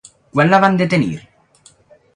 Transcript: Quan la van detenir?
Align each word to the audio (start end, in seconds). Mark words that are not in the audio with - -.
Quan 0.37 0.49
la 0.53 0.59
van 0.63 0.79
detenir? 0.81 1.13